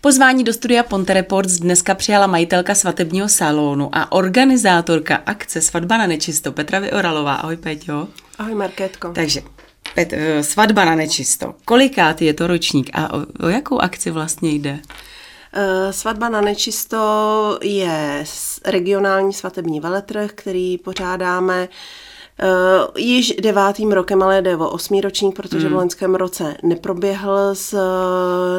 [0.00, 6.06] Pozvání do studia Ponte Reports dneska přijala majitelka svatebního salonu a organizátorka akce Svatba na
[6.06, 7.34] nečisto Petra Vyoralová.
[7.34, 8.08] Ahoj Peťo.
[8.38, 9.12] Ahoj Markétko.
[9.12, 9.42] Takže
[9.94, 11.54] Pet, eh, svatba na nečisto.
[11.64, 14.78] Kolikát je to ročník a o, o jakou akci vlastně jde?
[15.52, 18.24] Eh, svatba na nečisto je
[18.64, 21.68] regionální svatební veletrh, který pořádáme
[22.42, 25.74] Uh, již devátým rokem, ale jde o osmý ročník, protože mm.
[25.74, 27.80] v loňském roce neproběhl z uh,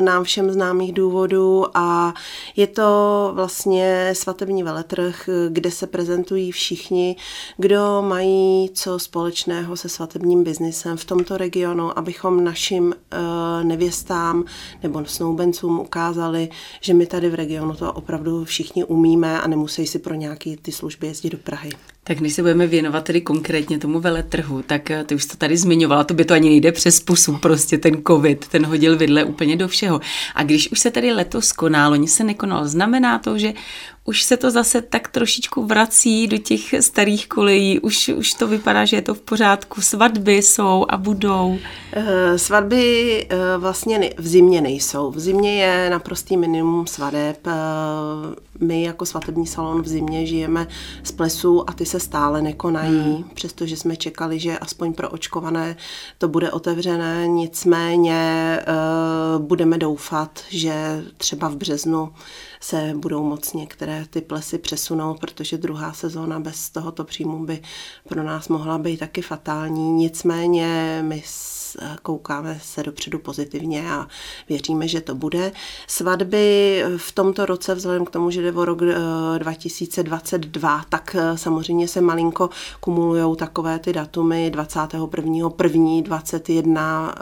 [0.06, 2.14] nám všem známých důvodů a
[2.56, 7.16] je to vlastně svatební veletrh, kde se prezentují všichni,
[7.58, 12.94] kdo mají co společného se svatebním biznisem v tomto regionu, abychom našim uh,
[13.64, 14.44] nevěstám
[14.84, 16.50] nebo snoubencům ukázali,
[16.82, 20.72] že my tady v regionu to opravdu všichni umíme a nemusí si pro nějaké ty
[20.72, 21.72] služby jezdit do Prahy.
[22.10, 25.58] Tak než se budeme věnovat tedy konkrétně tomu veletrhu, tak eh, ty už to tady
[25.58, 29.56] zmiňovala, to by to ani nejde přes pusu, prostě ten covid, ten hodil vidle úplně
[29.56, 30.02] do všeho.
[30.36, 33.54] A když už se tady letos konalo, nic se nekonalo, znamená to, že
[34.10, 38.86] už se to zase tak trošičku vrací do těch starých kolejí, už, už to vypadá,
[38.86, 41.58] že je to v pořádku, svatby jsou a budou.
[41.94, 45.12] Eh, svatby eh, vlastně v zimě nejsou.
[45.12, 47.48] V zimě je naprostý minimum svadeb.
[47.48, 47.52] Eh,
[48.60, 50.68] my jako svatební salon v zimě žijeme
[51.04, 53.24] z plesů a ty se stále nekonají, hmm.
[53.34, 55.76] přestože jsme čekali, že aspoň pro očkované
[56.18, 57.28] to bude otevřené.
[57.28, 58.60] Nicméně
[59.38, 62.10] budeme doufat, že třeba v březnu
[62.60, 67.62] se budou moc některé ty plesy přesunout, protože druhá sezóna bez tohoto příjmu by
[68.10, 69.92] pro nás mohla být taky fatální.
[69.92, 71.24] Nicméně my
[72.04, 74.08] koukáme se dopředu pozitivně a
[74.50, 75.52] věříme, že to bude.
[75.88, 78.80] Svatby v tomto roce, vzhledem k tomu, že jde o rok
[79.38, 82.50] 2022, eh, tak eh, samozřejmě se malinko
[82.80, 85.50] kumulují takové ty datumy 21.
[85.64, 86.02] 1.
[86.02, 87.16] 21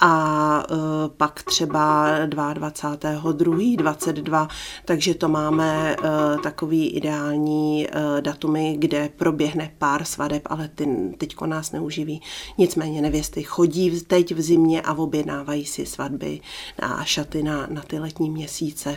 [0.00, 0.74] a eh,
[1.16, 3.32] pak třeba 22.
[3.32, 3.76] 2.
[3.76, 4.48] 22,
[4.84, 5.96] takže to máme
[6.42, 7.86] takový ideální
[8.20, 10.86] datumy, kde proběhne pár svadeb, ale ty
[11.18, 12.22] teďko nás neuživí.
[12.58, 16.40] Nicméně nevěsty chodí teď v zimě a objednávají si svatby
[16.78, 18.96] a šaty na, na ty letní měsíce.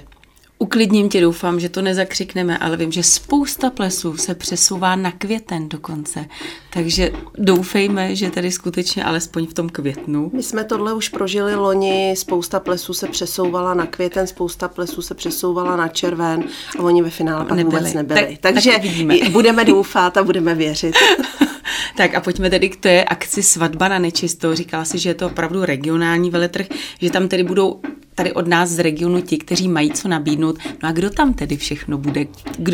[0.64, 5.70] Uklidním tě, doufám, že to nezakřikneme, ale vím, že spousta plesů se přesouvá na květen
[5.70, 6.26] dokonce.
[6.74, 10.32] Takže doufejme, že tady skutečně alespoň v tom květnu.
[10.34, 15.14] My jsme tohle už prožili loni, spousta plesů se přesouvala na květen, spousta plesů se
[15.14, 16.44] přesouvala na červen
[16.80, 17.76] a oni ve finále pak nebyli.
[17.78, 18.38] vůbec nebyli.
[18.42, 20.96] Tak, Takže tak budeme doufat a budeme věřit.
[21.98, 24.56] tak a pojďme tedy k té akci Svatba na nečisto.
[24.56, 26.66] Říkala si, že je to opravdu regionální veletrh,
[27.02, 27.82] že tam tedy budou
[28.16, 30.58] tady od nás z regionu ti, kteří mají co nabídnout.
[30.84, 32.26] No a kdo tam tedy všechno bude?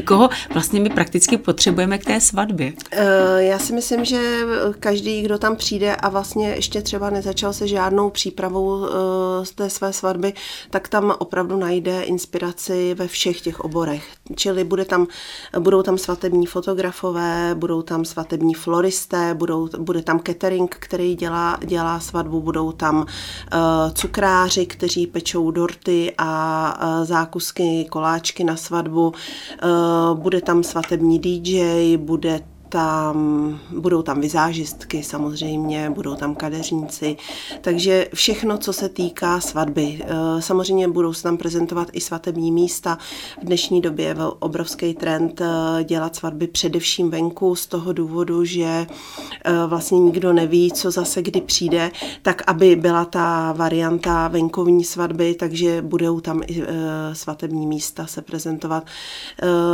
[0.06, 2.74] Koho vlastně my prakticky potřebujeme k té svatbě?
[2.92, 4.40] Eh, já si myslím, že
[4.80, 9.70] každý, kdo tam přijde a vlastně ještě třeba nezačal se žádnou přípravou eh, z té
[9.70, 10.34] své svatby,
[10.70, 14.04] tak tam opravdu najde inspiraci ve všech těch oborech.
[14.36, 15.08] Čili bude tam,
[15.60, 22.00] budou tam svatební fotografové, budou tam svatební floristé, budou, bude tam catering, který dělá, dělá
[22.00, 23.06] svatbu, budou tam uh,
[23.94, 29.14] cukráři, kteří pečou dorty a zákusky, koláčky na svatbu.
[29.14, 37.18] E, bude tam svatební DJ, bude tam, budou tam vizážistky samozřejmě, budou tam kadeřníci,
[37.62, 40.00] takže všechno, co se týká svatby.
[40.02, 42.98] Eh, samozřejmě budou se tam prezentovat i svatební místa.
[43.42, 48.66] V dnešní době je obrovský trend eh, dělat svatby především venku z toho důvodu, že
[48.66, 48.88] eh,
[49.68, 51.92] vlastně nikdo neví, co zase kdy přijde,
[52.22, 56.64] tak aby byla ta varianta venkovní svatby, takže budou tam i
[57.14, 58.86] svatební místa se prezentovat.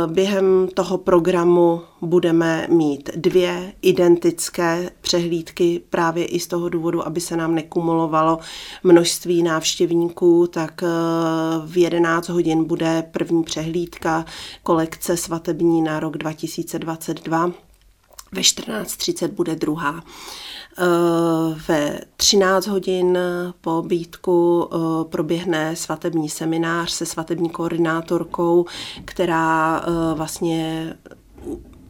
[0.06, 7.36] Během toho programu budeme mít dvě identické přehlídky právě i z toho důvodu, aby se
[7.36, 8.38] nám nekumulovalo
[8.82, 10.86] množství návštěvníků, tak eh,
[11.66, 14.24] v 11 hodin bude první přehlídka
[14.62, 17.50] kolekce svatební na rok 2022.
[18.32, 20.04] Ve 14.30 bude druhá.
[20.78, 20.84] Eh,
[21.68, 23.18] ve 13 hodin
[23.60, 28.64] po obídku eh, proběhne svatební seminář se svatební koordinátorkou,
[29.04, 29.84] která
[30.14, 30.92] vlastně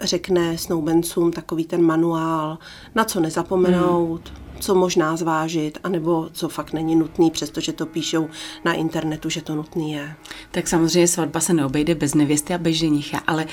[0.00, 2.58] řekne snoubencům takový ten manuál,
[2.94, 8.28] na co nezapomenout, hmm co možná zvážit, anebo co fakt není nutný, přestože to píšou
[8.64, 10.14] na internetu, že to nutný je.
[10.50, 13.46] Tak samozřejmě svatba se neobejde bez nevěsty a bez ženicha, ale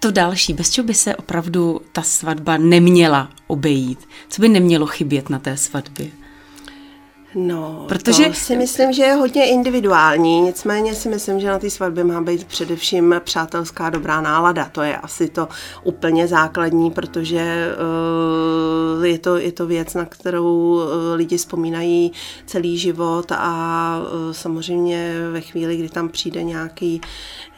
[0.00, 4.08] to další, bez čeho by se opravdu ta svatba neměla obejít?
[4.28, 6.19] Co by nemělo chybět na té svatbě?
[7.34, 8.24] No, Protože...
[8.24, 12.20] to si myslím, že je hodně individuální, nicméně si myslím, že na té svatbě má
[12.20, 14.68] být především přátelská dobrá nálada.
[14.72, 15.48] To je asi to
[15.84, 17.68] úplně základní, protože
[18.98, 20.82] uh, je, to, je to věc, na kterou uh,
[21.14, 22.12] lidi vzpomínají
[22.46, 27.00] celý život a uh, samozřejmě ve chvíli, kdy tam přijde nějaký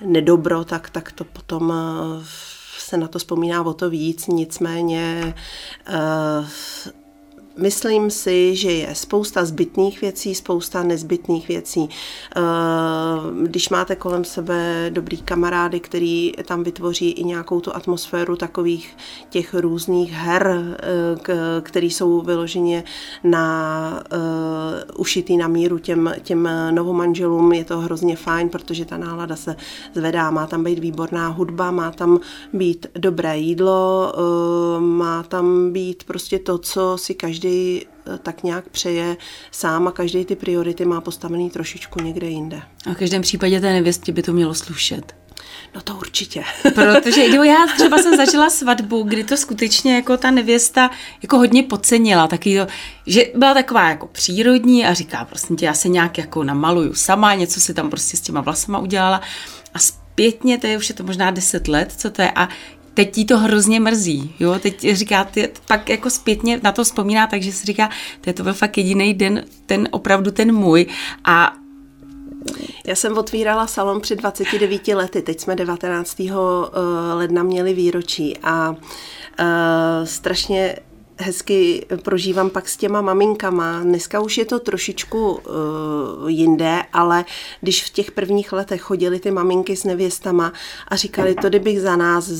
[0.01, 2.23] nedobro, tak, tak to potom uh,
[2.79, 5.35] se na to vzpomíná o to víc, nicméně
[5.89, 6.47] uh,
[7.57, 11.89] Myslím si, že je spousta zbytných věcí, spousta nezbytných věcí.
[12.37, 12.41] Eh,
[13.43, 18.97] když máte kolem sebe dobrý kamarády, který tam vytvoří i nějakou tu atmosféru takových
[19.31, 22.85] těch různých her, eh, které jsou vyloženě
[23.25, 29.37] na uh, ušitý na míru těm, těm novomanželům, je to hrozně fajn, protože ta nálada
[29.37, 29.57] se
[29.95, 30.31] zvedá.
[30.31, 32.21] Má tam být výborná hudba, má tam
[32.53, 34.13] být dobré jídlo,
[34.79, 39.17] má tam být prostě to, co si každý každý eh, tak nějak přeje
[39.51, 42.63] sám a každý ty priority má postavený trošičku někde jinde.
[42.91, 45.15] A v každém případě té nevěstě by to mělo slušet.
[45.75, 46.45] No to určitě.
[46.75, 50.91] Protože jo, já třeba jsem zažila svatbu, kdy to skutečně jako ta nevěsta
[51.23, 52.67] jako hodně podcenila, taky to,
[53.07, 57.35] že byla taková jako přírodní a říká, prostě tě, já se nějak jako namaluju sama,
[57.35, 59.21] něco si tam prostě s těma vlasama udělala
[59.75, 62.49] a zpětně, to je už je to možná deset let, co to je, a
[62.95, 67.27] teď ti to hrozně mrzí, jo, teď říká, ty, pak jako zpětně na to vzpomíná,
[67.27, 67.91] takže si říká,
[68.21, 70.87] to je to byl fakt jediný den, ten opravdu ten můj
[71.25, 71.53] a
[72.87, 76.21] já jsem otvírala salon před 29 lety, teď jsme 19.
[76.21, 76.33] Eh,
[77.15, 78.77] ledna měli výročí a uh,
[80.05, 80.77] strašně
[81.23, 83.81] hezky prožívám pak s těma maminkama.
[83.83, 85.41] Dneska už je to trošičku uh,
[86.31, 87.25] jinde, ale
[87.61, 90.53] když v těch prvních letech chodili ty maminky s nevěstama
[90.89, 92.31] a říkali, to kdybych za nás,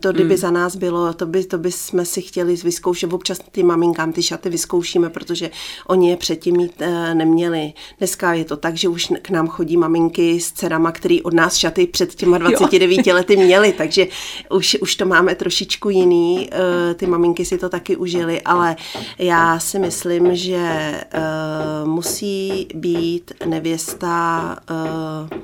[0.00, 0.36] to kdyby mm.
[0.36, 3.12] za nás bylo, to by, to by jsme si chtěli vyzkoušet.
[3.12, 5.50] Občas ty maminkám ty šaty vyzkoušíme, protože
[5.86, 7.72] oni je předtím mít uh, neměli.
[7.98, 11.56] Dneska je to tak, že už k nám chodí maminky s dcerama, který od nás
[11.56, 13.14] šaty před těma 29 jo.
[13.14, 14.06] lety měli, takže
[14.50, 16.48] už, už to máme trošičku jiný.
[16.52, 18.76] Uh, ty maminky si to taky užili, ale
[19.18, 25.38] já si myslím, že uh, musí být nevěsta uh,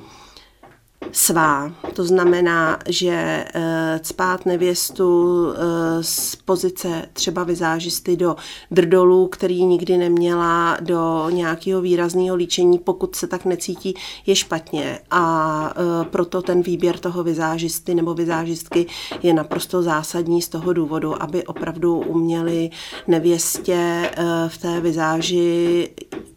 [1.13, 1.73] svá.
[1.95, 3.63] To znamená, že uh,
[4.01, 5.55] cpát nevěstu uh,
[6.01, 8.37] z pozice třeba vizážisty do
[8.71, 13.95] drdolů, který nikdy neměla, do nějakého výrazného líčení, pokud se tak necítí,
[14.27, 14.99] je špatně.
[15.11, 18.87] A uh, proto ten výběr toho vizážisty nebo vizážistky
[19.23, 22.71] je naprosto zásadní z toho důvodu, aby opravdu uměli
[23.09, 24.11] nevěstě
[24.49, 25.89] v té vizáži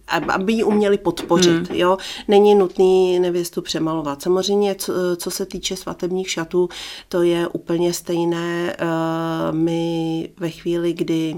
[0.07, 1.69] aby ji uměli podpořit.
[1.69, 1.79] Hmm.
[1.79, 1.97] Jo?
[2.27, 4.21] Není nutný nevěstu přemalovat.
[4.21, 6.69] Samozřejmě, co, co se týče svatebních šatů,
[7.09, 8.75] to je úplně stejné.
[8.79, 8.85] Eh,
[9.51, 11.35] my ve chvíli, kdy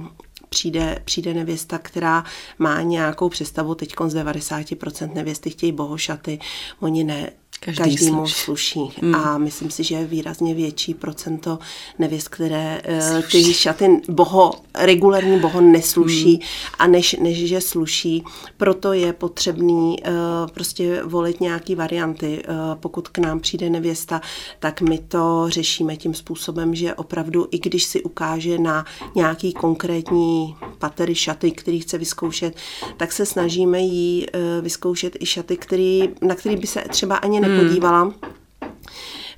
[0.50, 2.24] přijde, přijde nevěsta, která
[2.60, 6.40] má nějakou představu, teď z 90% nevěsty chtějí bohošaty,
[6.80, 7.30] oni ne,
[7.60, 8.44] Každý každému sluší.
[8.44, 8.92] sluší.
[9.02, 9.16] Hmm.
[9.16, 11.60] A myslím si, že je výrazně větší procento
[12.00, 12.82] nevěst, které
[13.16, 16.42] uh, ty šaty boho, regulární boho nesluší hmm.
[16.80, 18.24] a než, než že sluší.
[18.58, 20.14] Proto je potřebný uh,
[20.54, 22.44] prostě volit nějaký varianty.
[22.50, 24.22] Uh, pokud k nám přijde nevěsta,
[24.60, 28.86] tak my to řešíme tím způsobem, že opravdu, i když si ukáže na
[29.16, 32.56] nějaký konkrétní patery šaty, který chce vyzkoušet,
[32.98, 37.37] tak se snažíme jí uh, vyzkoušet i šaty, který, na který by se třeba ani
[37.40, 38.04] nepodívala.
[38.04, 38.37] Hmm.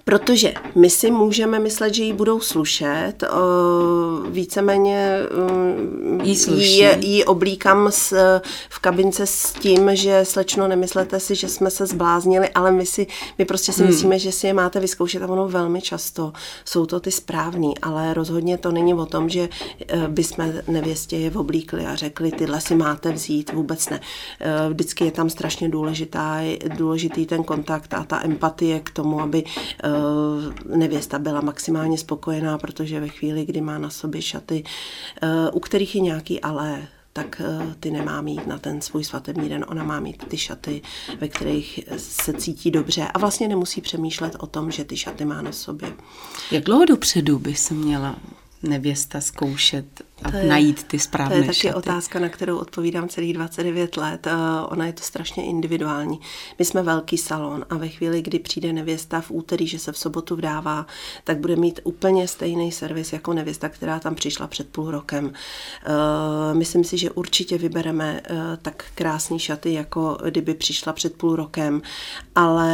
[0.09, 3.23] Protože my si můžeme myslet, že jí budou slušet,
[4.29, 5.17] víceméně
[6.23, 8.39] jí, jí, jí oblíkám s,
[8.69, 13.07] v kabince s tím, že slečno nemyslete si, že jsme se zbláznili, ale my, si,
[13.37, 13.89] my prostě si hmm.
[13.89, 16.33] myslíme, že si je máte vyzkoušet a ono velmi často
[16.65, 19.49] jsou to ty správný, ale rozhodně to není o tom, že
[19.87, 23.99] e, bychom nevěstě je oblíkli a řekli, tyhle si máte vzít, vůbec ne.
[24.39, 26.37] E, vždycky je tam strašně důležitá,
[26.77, 29.43] důležitý ten kontakt a ta empatie k tomu, aby
[29.83, 29.98] Eh,
[30.75, 34.63] nevěsta byla maximálně spokojená, protože ve chvíli, kdy má na sobě šaty,
[35.21, 39.49] eh, u kterých je nějaký ale, tak eh, ty nemá mít na ten svůj svatební
[39.49, 40.81] den, ona má mít ty šaty,
[41.19, 45.41] ve kterých se cítí dobře a vlastně nemusí přemýšlet o tom, že ty šaty má
[45.41, 45.93] na sobě.
[46.51, 48.15] Jak dlouho dopředu by se měla
[48.63, 49.85] nevěsta zkoušet
[50.23, 51.73] a je, najít ty správné To je taky šaty.
[51.75, 54.27] otázka, na kterou odpovídám celých 29 let.
[54.27, 54.33] Uh,
[54.69, 56.19] ona je to strašně individuální.
[56.59, 59.97] My jsme velký salon a ve chvíli, kdy přijde nevěsta v úterý, že se v
[59.97, 60.85] sobotu vdává,
[61.23, 65.25] tak bude mít úplně stejný servis jako nevěsta, která tam přišla před půl rokem.
[65.25, 65.31] Uh,
[66.57, 71.81] myslím si, že určitě vybereme uh, tak krásný šaty, jako kdyby přišla před půl rokem,
[72.35, 72.69] ale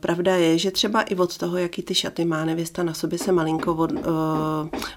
[0.00, 3.32] pravda je, že třeba i od toho, jaký ty šaty má nevěsta na sobě, se
[3.32, 3.90] malinko od,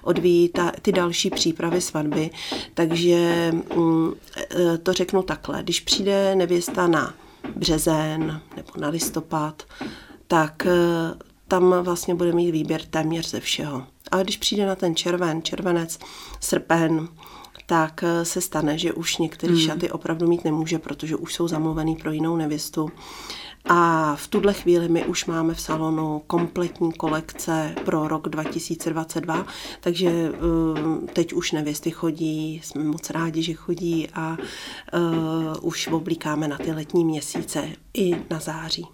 [0.02, 2.30] odvíjí ta, ty další příležitosti přípravy svatby,
[2.74, 4.12] takže mm,
[4.50, 5.62] e, to řeknu takhle.
[5.62, 7.14] Když přijde nevěsta na
[7.56, 9.62] březen nebo na listopad,
[10.28, 10.70] tak e,
[11.48, 13.86] tam vlastně bude mít výběr téměř ze všeho.
[14.10, 15.98] Ale když přijde na ten červen, červenec,
[16.40, 17.08] srpen,
[17.66, 19.62] tak e, se stane, že už některé hmm.
[19.62, 22.90] šaty opravdu mít nemůže, protože už jsou zamluvený pro jinou nevěstu.
[23.68, 29.46] A v tuhle chvíli my už máme v salonu kompletní kolekce pro rok 2022,
[29.80, 34.36] takže uh, teď už nevěsty chodí, jsme moc rádi, že chodí a
[34.94, 38.86] uh, už oblíkáme na ty letní měsíce i na září.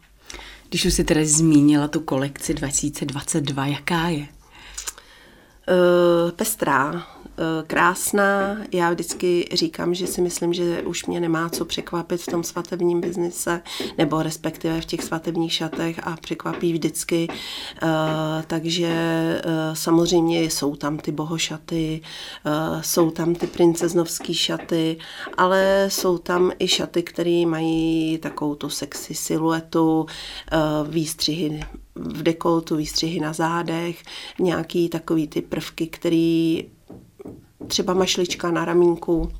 [0.69, 4.27] Když už si tedy zmínila tu kolekci 2022, jaká je?
[5.69, 7.07] Uh, pestrá.
[7.39, 8.57] Eh, krásná.
[8.73, 13.01] Já vždycky říkám, že si myslím, že už mě nemá co překvapit v tom svatebním
[13.01, 13.63] biznise,
[13.99, 17.29] nebo respektive v těch svatebních šatech a překvapí vždycky.
[17.31, 17.87] Eh,
[18.47, 22.01] takže eh, samozřejmě jsou tam ty bohošaty,
[22.81, 24.99] jsou tam ty princeznovské šaty,
[25.37, 30.07] ale jsou tam i šaty, které mají takovou tu sexy siluetu,
[30.89, 31.61] výstřihy
[31.95, 34.03] v dekoltu, výstřihy na zádech,
[34.41, 36.65] nějaký takový ty prvky, který
[37.67, 39.33] třeba mašlička na ramínku,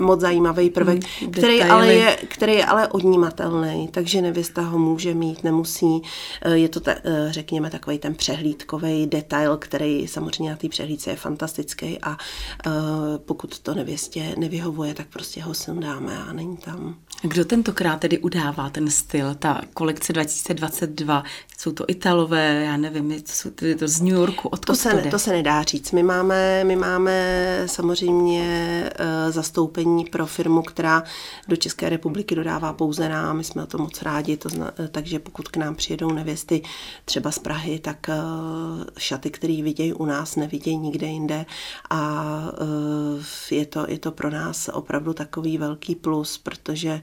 [0.00, 5.14] moc zajímavý prvek, hmm, který, ale je, který je ale odnímatelný, takže nevěsta ho může
[5.14, 6.02] mít, nemusí.
[6.42, 11.10] Eh, je to, ta, eh, řekněme, takový ten přehlídkový detail, který samozřejmě na té přehlídce
[11.10, 12.72] je fantastický a uh,
[13.18, 16.94] pokud to nevěstě nevyhovuje, tak prostě ho sundáme a není tam.
[17.22, 21.24] Kdo tentokrát tedy udává ten styl, ta kolekce 2022?
[21.58, 24.90] Jsou to Italové, já nevím, to, jsou, to, to z New Yorku, odkud to se,
[25.02, 25.92] to, to se nedá říct.
[25.92, 29.32] My máme, my máme samozřejmě uh,
[29.80, 31.02] zastoupení pro firmu, která
[31.48, 33.36] do České republiky dodává pouze nám.
[33.36, 36.62] My jsme o to moc rádi, to zna, takže pokud k nám přijedou nevěsty
[37.04, 41.46] třeba z Prahy, tak uh, šaty, které vidějí u nás, nevidějí nikde jinde
[41.90, 47.02] a uh, je, to, je to pro nás opravdu takový velký plus, protože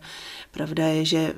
[0.51, 1.33] pravda je, že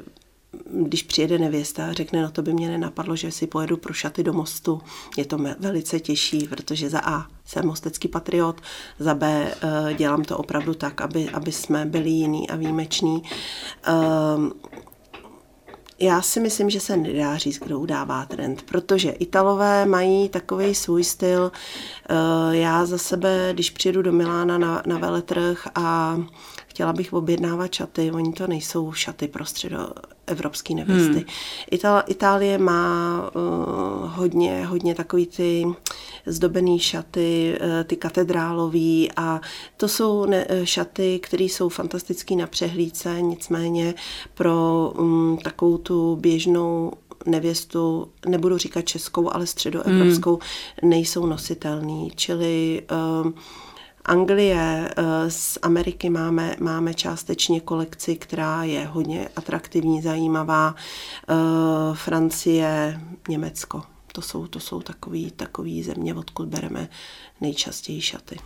[0.71, 4.23] když přijede nevěsta a řekne, no to by mě nenapadlo, že si pojedu pro šaty
[4.23, 4.81] do mostu,
[5.17, 8.61] je to velice těžší, protože za A jsem mostecký patriot,
[8.99, 13.23] za B eh, dělám to opravdu tak, aby, aby jsme byli jiný a výjimeční.
[13.83, 14.51] Ehm,
[15.99, 21.03] já si myslím, že se nedá říct, kdo udává trend, protože Italové mají takový svůj
[21.03, 21.51] styl.
[22.09, 26.17] Eh, já za sebe, když přijedu do Milána na, na veletrh a
[26.79, 29.89] chtěla bych objednávat šaty, oni to nejsou šaty pro středo
[30.27, 31.13] evropský nevěsty.
[31.13, 31.23] Hmm.
[31.71, 33.41] Ital, Itálie má uh,
[34.15, 35.65] hodně, hodně takový ty
[36.25, 39.41] zdobený šaty, uh, ty katedrálový a
[39.77, 43.93] to jsou ne, šaty, které jsou fantastický na přehlídce, nicméně
[44.33, 46.91] pro um, takovou tu běžnou
[47.25, 50.39] nevěstu, nebudu říkat českou, ale středoevropskou,
[50.81, 50.89] hmm.
[50.89, 52.11] nejsou nositelný.
[52.15, 52.81] Čili
[53.25, 53.31] uh,
[54.09, 60.75] Anglie, eh, z Ameriky máme, máme částečně kolekci, která je hodně atraktivní, zajímavá.
[60.75, 61.33] Eh,
[61.93, 63.83] Francie, Německo.
[64.11, 66.89] To jsou, to jsou takový, takový země, odkud bereme
[67.41, 68.39] nejčastěji šaty.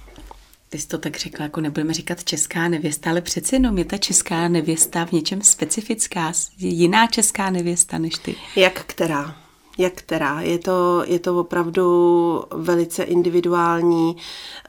[0.70, 3.98] Ty jsi to tak řekla, jako nebudeme říkat česká nevěsta, ale přeci jenom je ta
[3.98, 8.36] česká nevěsta v něčem specifická, jiná česká nevěsta než ty.
[8.56, 9.43] Jak která?
[9.78, 10.42] Jak která.
[10.42, 14.18] Je to, je to opravdu velice individuální.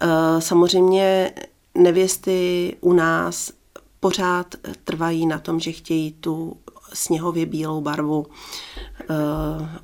[0.00, 1.32] Eh, samozřejmě
[1.74, 3.52] nevěsty u nás
[4.00, 6.56] pořád trvají na tom, že chtějí tu
[6.92, 8.26] sněhově bílou barvu uh,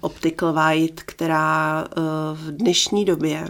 [0.00, 2.04] Optical White, která uh,
[2.38, 3.48] v dnešní době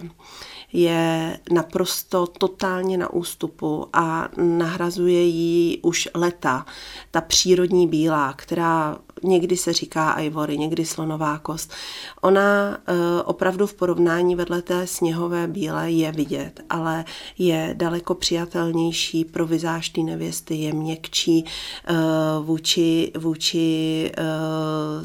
[0.72, 6.66] je naprosto totálně na ústupu a nahrazuje ji už leta.
[7.10, 11.72] Ta přírodní bílá, která někdy se říká ivory, někdy slonová kost.
[12.20, 17.04] Ona e, opravdu v porovnání vedle té sněhové bílé je vidět, ale
[17.38, 21.94] je daleko přijatelnější pro vizáž nevěsty, je měkčí e,
[22.42, 24.22] vůči, vůči e,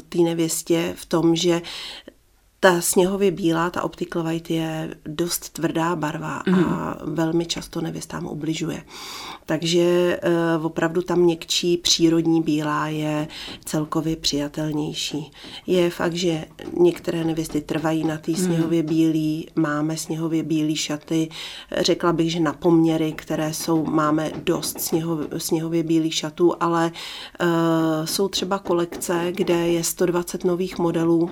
[0.08, 1.62] té nevěstě v tom, že
[2.60, 6.54] ta sněhově bílá, ta optical white je dost tvrdá barva mm.
[6.54, 7.14] a mhm.
[7.14, 8.82] velmi často nevěstám ubližuje.
[9.46, 10.18] Takže
[10.58, 13.28] uh, opravdu ta měkčí přírodní bílá je
[13.64, 15.30] celkově přijatelnější.
[15.66, 16.44] Je fakt, že
[16.80, 18.36] některé nevěsty trvají na té mm.
[18.36, 21.28] sněhově bílý, máme sněhově bílý šaty.
[21.78, 26.92] Řekla bych, že na poměry, které jsou, máme dost sněhov, sněhově bílých šatů, ale
[27.40, 27.48] uh,
[28.04, 31.30] jsou třeba kolekce, kde je 120 nových modelů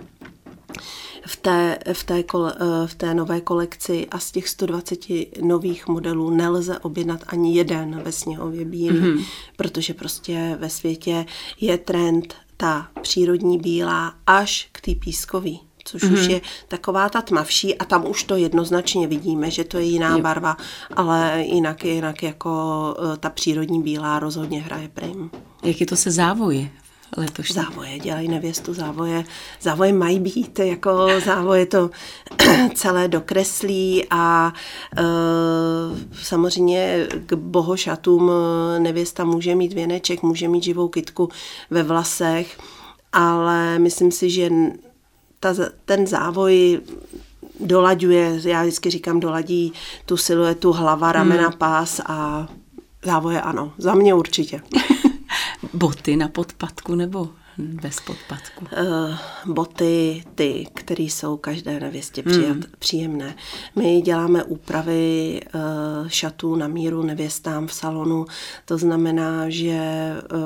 [1.27, 4.99] v té, v, té kole, eh, v té nové kolekci a z těch 120
[5.43, 9.25] nových modelů nelze objednat ani jeden ve sněhově bílý, mm-hmm.
[9.57, 11.27] protože prostě ve světě
[11.61, 15.61] je trend ta přírodní bílá až k té pískový.
[15.87, 16.13] což mm-hmm.
[16.13, 16.31] už mhm.
[16.31, 20.19] je taková ta tmavší a tam už to jednoznačně vidíme, že to je jiná jo.
[20.19, 20.57] barva,
[20.97, 22.51] ale jinak, jinak jako
[22.99, 25.31] eh, ta přírodní bílá rozhodně hraje prim.
[25.63, 26.71] Jak je to se závoji
[27.17, 27.55] letošní?
[27.55, 29.25] Závoje, dělají nevěstu, závoje.
[29.61, 31.91] Závoje mají být, jako závoje to
[32.75, 34.53] celé dokreslí a
[34.97, 35.03] e,
[36.23, 41.29] samozřejmě k bohošatům eh, nevěsta může mít věneček, může mít živou kytku
[41.71, 42.59] ve vlasech,
[43.13, 44.51] ale myslím si, že
[45.41, 45.55] ta,
[45.85, 46.81] ten závoj
[47.61, 49.73] dolaďuje, já vždycky říkám, doladí
[50.07, 51.59] tu siluetu hlava, ramena, hmm.
[51.59, 52.49] pás a
[53.05, 54.61] závoje ano, za mě určitě.
[55.75, 57.29] Boty na podpadku nebo
[57.59, 58.65] bez podpadku?
[58.65, 62.63] Uh, boty, ty, které jsou každé nevěstě přijat, mm.
[62.79, 63.35] příjemné.
[63.77, 68.27] My děláme úpravy uh, šatů na míru nevěstám v salonu.
[68.65, 70.39] To znamená, že uh,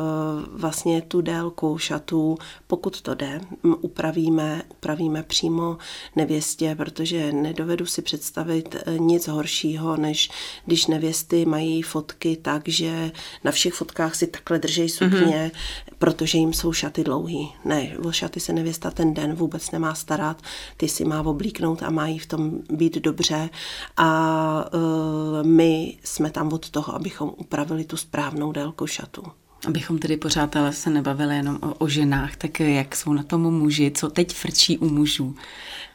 [0.61, 3.41] vlastně tu délku šatů, pokud to jde,
[3.81, 5.79] upravíme, upravíme přímo
[6.17, 10.31] nevěstě, protože nedovedu si představit nic horšího, než
[10.67, 13.11] když nevěsty mají fotky tak, že
[13.45, 15.95] na všech fotkách si takhle držej sukně, mm-hmm.
[15.99, 17.53] protože jim jsou šaty šaty dlouhý.
[17.65, 20.43] Ne, o šaty se nevěsta ten den vůbec nemá starat,
[20.77, 23.51] ty si má oblíknout a mají v tom být dobře
[23.97, 29.23] a uh, my jsme tam od toho, abychom upravili tu správnou délku šatu.
[29.67, 33.43] Abychom tedy pořád ale se nebavili jenom o, o ženách, tak jak jsou na tom
[33.43, 35.35] muži, co teď frčí u mužů?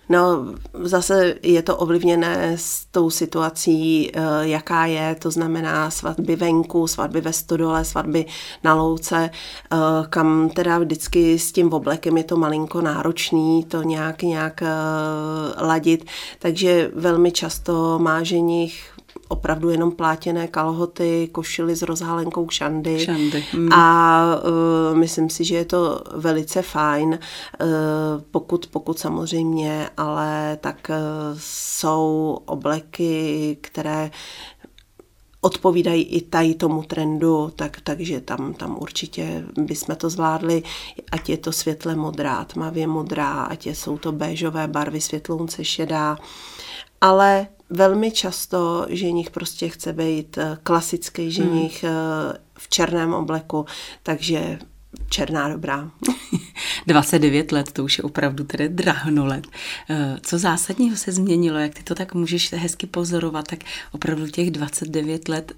[0.10, 6.88] No, zase je to ovlivněné s tou situací, eh, jaká je, to znamená svatby venku,
[6.88, 8.25] svatby ve stodole, svatby
[8.63, 9.77] na louce, eh,
[10.10, 14.67] kam teda vždycky s tím oblekem je to malinko náročný, to nějak, nějak eh,
[15.65, 16.05] ladit,
[16.39, 18.92] takže velmi často má ženich
[19.27, 23.05] opravdu jenom plátěné kalhoty, košily s rozhálenkou šandy.
[23.05, 23.43] šandy.
[23.53, 23.73] Mm.
[23.73, 24.21] A
[24.91, 27.67] uh, myslím si, že je to velice fajn, uh,
[28.31, 30.95] pokud, pokud samozřejmě, ale tak uh,
[31.39, 34.11] jsou obleky, které
[35.43, 40.63] odpovídají i tady tomu trendu, tak, takže tam, tam určitě bychom to zvládli,
[41.11, 46.17] ať je to světle modrá, tmavě modrá, ať je, jsou to béžové barvy, světlounce šedá,
[47.01, 51.93] ale velmi často ženich prostě chce být eh, klasický ženich hmm.
[52.57, 53.65] v černém obleku,
[54.03, 54.59] takže
[55.09, 55.91] černá dobrá.
[56.87, 59.47] 29 let, to už je opravdu tedy drahno let.
[59.89, 63.59] Eh, co zásadního se změnilo, jak ty to tak můžeš hezky pozorovat, tak
[63.91, 65.51] opravdu těch 29 let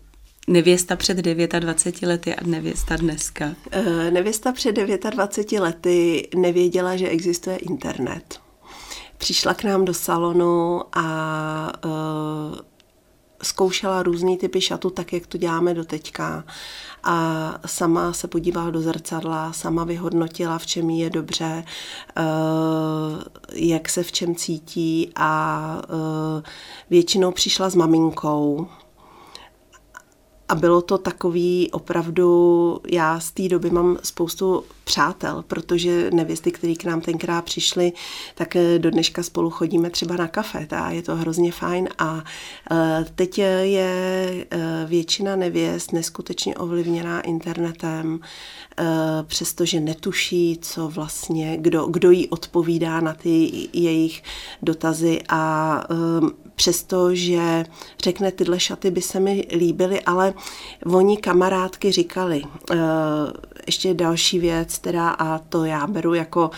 [0.47, 3.55] Nevěsta před 29 lety a nevěsta dneska.
[4.09, 4.75] Nevěsta před
[5.09, 8.44] 29 lety nevěděla, že existuje internet
[9.17, 12.55] přišla k nám do salonu a uh,
[13.43, 16.43] zkoušela různý typy šatu, tak jak to děláme do teďka.
[17.03, 21.63] A sama se podívala do zrcadla, sama vyhodnotila, v čem jí je dobře,
[22.17, 22.23] uh,
[23.53, 26.43] jak se v čem cítí a uh,
[26.89, 28.67] většinou přišla s maminkou,
[30.49, 36.75] a bylo to takový opravdu, já z té doby mám spoustu přátel, protože nevěsty, který
[36.75, 37.93] k nám tenkrát přišly,
[38.35, 41.89] tak eh, do dneška spolu chodíme třeba na kafe a je to hrozně fajn.
[41.97, 42.23] A
[42.71, 48.19] eh, teď je eh, většina nevěst neskutečně ovlivněná internetem,
[49.27, 54.23] přestože netuší, co vlastně, kdo, kdo jí odpovídá na ty jejich
[54.61, 55.83] dotazy a
[56.55, 57.65] přesto, že
[58.03, 60.33] řekne, tyhle šaty by se mi líbily, ale
[60.85, 62.77] oni kamarádky říkali, uh,
[63.67, 66.51] ještě další věc, teda a to já beru jako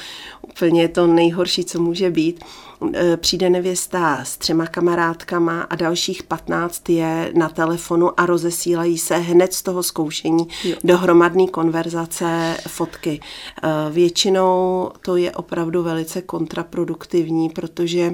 [0.57, 2.43] úplně to nejhorší, co může být,
[2.93, 9.17] eh, přijde nevěsta s třema kamarádkama a dalších 15 je na telefonu a rozesílají se
[9.17, 10.75] hned z toho zkoušení jo.
[10.83, 13.19] do hromadné konverzace fotky.
[13.63, 18.13] Eh, většinou to je opravdu velice kontraproduktivní, protože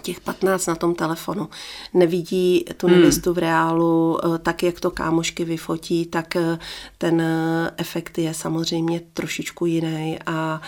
[0.00, 1.48] těch 15 na tom telefonu
[1.94, 2.96] nevidí tu hmm.
[2.96, 6.58] nevěstu v reálu, eh, tak jak to kámošky vyfotí, tak eh,
[6.98, 10.60] ten eh, efekt je samozřejmě trošičku jiný a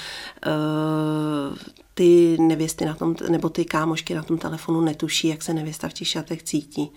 [1.94, 5.92] ty nevěsty na tom, nebo ty kámošky na tom telefonu netuší, jak se nevěsta v
[5.92, 6.92] těch šatech cítí.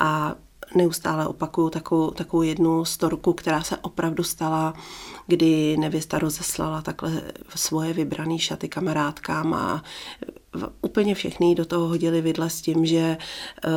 [0.00, 0.34] A
[0.74, 4.74] neustále opakuju takovou, takovou jednu storku, která se opravdu stala,
[5.26, 7.22] kdy nevěsta rozeslala takhle
[7.54, 9.82] svoje vybrané šaty kamarádkám a
[10.80, 13.16] úplně všechny do toho hodili vidle s tím, že
[13.64, 13.68] eh,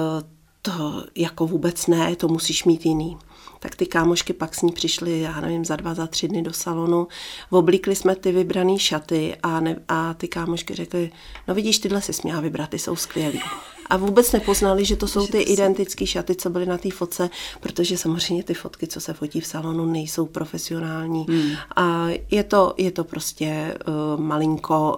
[0.62, 3.18] to jako vůbec ne, to musíš mít jiný.
[3.66, 6.54] Tak ty kámošky pak s ní přišly, já nevím, za dva, za tři dny do
[6.54, 7.08] salonu.
[7.50, 11.12] Oblíkli jsme ty vybrané šaty a, ne, a ty kámošky řekly,
[11.48, 13.42] no vidíš, tyhle si směla vybrat, ty jsou skvělý.
[13.90, 17.98] A vůbec nepoznali, že to jsou ty identické šaty, co byly na té fotce, protože
[17.98, 21.26] samozřejmě ty fotky, co se fotí v salonu, nejsou profesionální.
[21.30, 21.52] Hmm.
[21.76, 24.96] A je to, je to prostě uh, malinko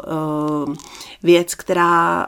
[0.68, 0.76] uh,
[1.24, 2.28] věc, která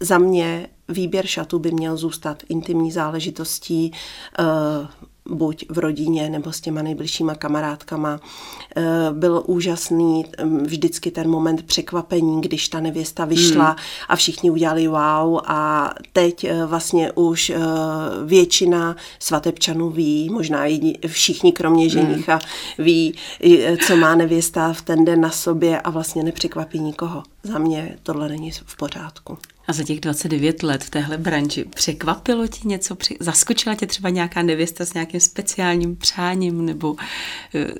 [0.00, 3.92] za mě výběr šatů by měl zůstat intimní záležitostí.
[4.38, 4.86] Uh,
[5.28, 8.20] buď v rodině nebo s těma nejbližšíma kamarádkama.
[8.76, 13.76] Eh, byl úžasný mm, vždycky ten moment překvapení, když ta nevěsta vyšla hmm.
[14.08, 17.58] a všichni udělali wow a teď eh, vlastně už eh,
[18.24, 20.64] většina svatebčanů ví, možná
[21.06, 21.90] všichni kromě hmm.
[21.90, 22.84] ženicha hmm.
[22.86, 23.14] ví,
[23.86, 27.22] co má nevěsta v ten den na sobě a vlastně nepřekvapí nikoho.
[27.42, 29.38] Za mě tohle není v pořádku.
[29.68, 32.96] A za těch 29 let v téhle branži překvapilo ti něco?
[33.20, 36.96] Zaskočila tě třeba nějaká nevěsta s nějakým speciálním přáním nebo
[37.54, 37.74] eh,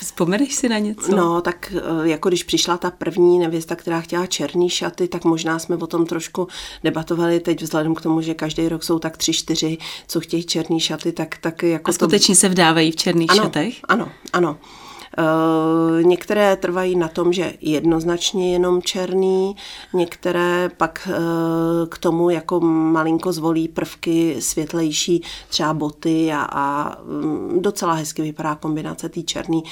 [0.00, 1.16] Vzpomeneš si na něco?
[1.16, 5.58] No, tak eh, jako když přišla ta první nevěsta, která chtěla černý šaty, tak možná
[5.58, 6.48] jsme o tom trošku
[6.84, 10.80] debatovali teď vzhledem k tomu, že každý rok jsou tak tři, čtyři, co chtějí černý
[10.80, 12.40] šaty, tak, tak jako A skutečně to...
[12.40, 13.74] se vdávají v černých ano, šatech?
[13.88, 14.58] Ano, ano.
[15.18, 19.56] Eh, některé trvají na tom, že jednoznačně jenom černý,
[19.92, 21.16] některé pak eh,
[21.88, 28.54] k tomu jako malinko zvolí prvky světlejší, třeba boty a, a mm, docela hezky vypadá
[28.54, 29.62] kombinace té černý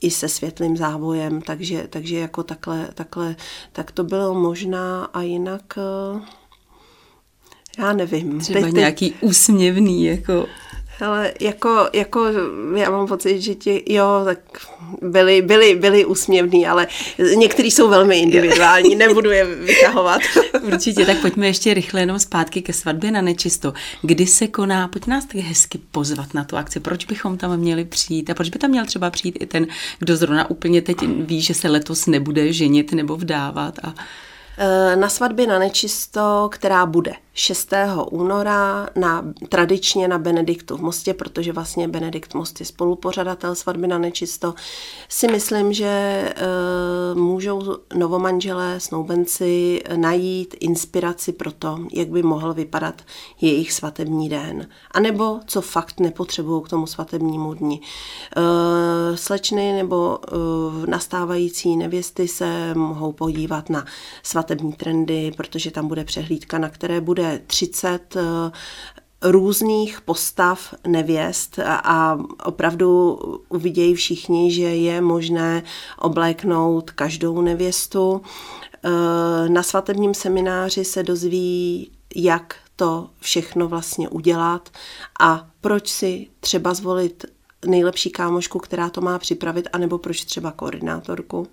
[0.00, 3.36] i se světlým závojem, takže, takže jako takhle, takhle,
[3.72, 6.42] tak to bylo možná a jinak eh,
[7.78, 8.40] já nevím.
[8.40, 10.46] Třeba teď, nějaký úsměvný, jako
[11.00, 12.24] ale jako, jako
[12.76, 14.38] já mám pocit, že ti, jo, tak
[15.02, 16.86] byli, byli, byli úsměvní, ale
[17.34, 20.20] někteří jsou velmi individuální, nebudu je vytahovat.
[20.62, 23.72] Určitě, tak pojďme ještě rychle jenom zpátky ke svatbě na nečisto.
[24.02, 27.84] Kdy se koná, pojď nás tak hezky pozvat na tu akci, proč bychom tam měli
[27.84, 29.66] přijít a proč by tam měl třeba přijít i ten,
[29.98, 33.94] kdo zrovna úplně teď ví, že se letos nebude ženit nebo vdávat a
[34.94, 37.72] na svatbě na nečisto, která bude 6.
[38.10, 43.98] února na, tradičně na Benediktu v Mostě, protože vlastně Benedikt Most je spolupořadatel svatby na
[43.98, 44.54] nečisto,
[45.08, 46.22] si myslím, že
[47.14, 53.02] uh, můžou novomanželé, snoubenci najít inspiraci pro to, jak by mohl vypadat
[53.40, 54.68] jejich svatební den.
[54.90, 57.80] A nebo co fakt nepotřebují k tomu svatebnímu dni.
[58.36, 63.84] Uh, slečny nebo uh, nastávající nevěsty se mohou podívat na
[64.22, 68.22] svatební svatební trendy, protože tam bude přehlídka, na které bude 30 eh,
[69.22, 75.62] různých postav nevěst a opravdu uvidějí všichni, že je možné
[75.98, 78.22] obléknout každou nevěstu.
[78.84, 84.68] Eh, na svatebním semináři se dozví, jak to všechno vlastně udělat
[85.20, 87.24] a proč si třeba zvolit
[87.66, 91.46] nejlepší kámošku, která to má připravit, anebo proč třeba koordinátorku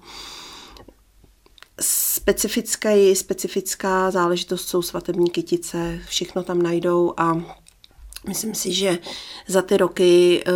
[1.82, 7.60] specifická, specifická záležitost jsou svatební kytice, všechno tam najdou a
[8.28, 9.00] Myslím si, že
[9.48, 10.54] za ty roky uh,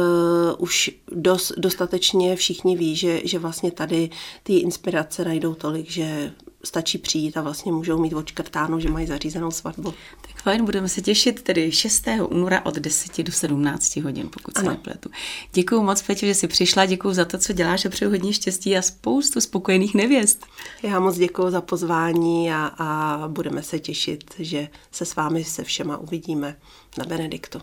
[0.57, 4.09] už dos, dostatečně všichni ví, že, že vlastně tady
[4.43, 6.33] ty inspirace najdou tolik, že
[6.65, 9.93] stačí přijít a vlastně můžou mít odškrtáno, že mají zařízenou svatbu.
[10.21, 12.07] Tak fajn, budeme se těšit tedy 6.
[12.29, 15.09] února od 10 do 17 hodin, pokud se nepletu.
[15.53, 18.77] Děkuji moc, Petě, že jsi přišla, děkuji za to, co děláš a přeju hodně štěstí
[18.77, 20.45] a spoustu spokojených nevěst.
[20.83, 25.63] Já moc děkuji za pozvání a, a budeme se těšit, že se s vámi se
[25.63, 26.55] všema uvidíme
[26.97, 27.61] na Benediktu.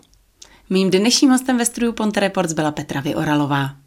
[0.71, 3.80] Mým dnešním hostem ve studiu Ponte Reports byla Petra Vyoralová.